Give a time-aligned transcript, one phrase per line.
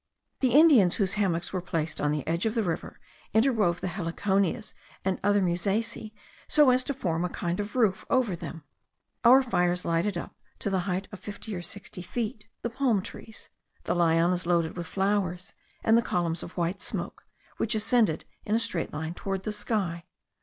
[0.39, 2.99] The Indians whose hammocks were placed on the edge of the river,
[3.35, 4.73] interwove the heliconias
[5.05, 6.11] and other musaceae,
[6.47, 8.63] so as to form a kind of roof over them.
[9.23, 13.49] Our fires lighted up, to the height of fifty or sixty feet, the palm trees,
[13.83, 15.53] the lianas loaded with flowers,
[15.83, 17.27] and the columns of white smoke,
[17.57, 20.05] which ascended in a straight line toward the sky.